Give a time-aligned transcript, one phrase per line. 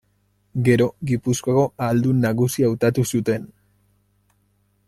[0.67, 3.49] Gero Gipuzkoako Ahaldun Nagusi hautatu zuten.